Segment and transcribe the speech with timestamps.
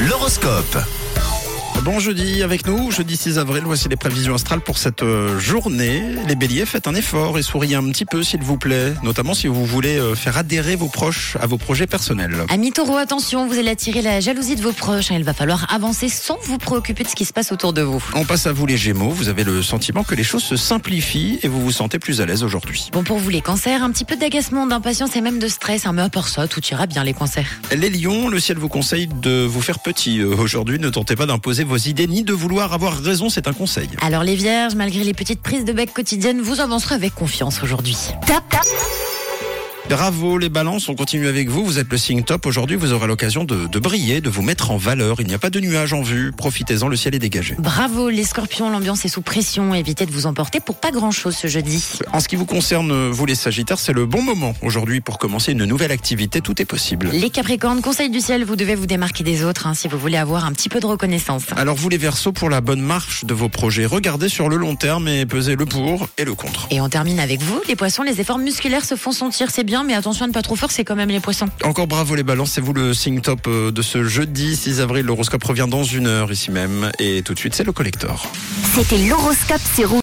[0.00, 1.01] L'horoscope.
[1.80, 6.00] Bon jeudi avec nous, jeudi 6 avril, voici les prévisions astrales pour cette euh, journée.
[6.28, 9.48] Les béliers, faites un effort et souriez un petit peu s'il vous plaît, notamment si
[9.48, 12.36] vous voulez euh, faire adhérer vos proches à vos projets personnels.
[12.50, 15.10] Amis taureau, attention, vous allez attirer la jalousie de vos proches.
[15.10, 15.16] hein.
[15.18, 18.02] Il va falloir avancer sans vous préoccuper de ce qui se passe autour de vous.
[18.14, 21.40] On passe à vous les gémeaux, vous avez le sentiment que les choses se simplifient
[21.42, 22.90] et vous vous sentez plus à l'aise aujourd'hui.
[22.92, 25.84] Bon pour vous les cancers, un petit peu d'agacement, d'impatience et même de stress.
[25.86, 27.48] hein, mais à part ça, tout ira bien les cancers.
[27.76, 31.26] Les lions, le ciel vous conseille de vous faire petit euh, aujourd'hui, ne tentez pas
[31.26, 33.88] d'imposer vos idées ni de vouloir avoir raison, c'est un conseil.
[34.00, 37.96] Alors les vierges, malgré les petites prises de bec quotidiennes, vous avancerez avec confiance aujourd'hui.
[39.92, 43.06] Bravo les balances, on continue avec vous, vous êtes le signe top, aujourd'hui vous aurez
[43.06, 45.92] l'occasion de, de briller, de vous mettre en valeur, il n'y a pas de nuages
[45.92, 47.56] en vue, profitez-en, le ciel est dégagé.
[47.58, 49.74] Bravo les scorpions, l'ambiance est sous pression.
[49.74, 51.84] Évitez de vous emporter pour pas grand chose ce jeudi.
[52.10, 55.52] En ce qui vous concerne, vous les sagittaires, c'est le bon moment aujourd'hui pour commencer
[55.52, 57.10] une nouvelle activité, tout est possible.
[57.12, 60.16] Les capricornes, conseil du ciel, vous devez vous démarquer des autres hein, si vous voulez
[60.16, 61.42] avoir un petit peu de reconnaissance.
[61.54, 64.74] Alors vous les versos, pour la bonne marche de vos projets, regardez sur le long
[64.74, 66.66] terme et pesez le pour et le contre.
[66.70, 69.81] Et on termine avec vous, les poissons, les efforts musculaires se font sentir, c'est bien,
[69.84, 71.46] mais attention à ne pas trop fort, c'est quand même les poissons.
[71.64, 75.06] Encore bravo les balances, c'est vous le signe top euh, de ce jeudi 6 avril.
[75.06, 78.26] L'horoscope revient dans une heure ici même et tout de suite c'est le collector.
[78.74, 79.88] C'était l'horoscope Rouge.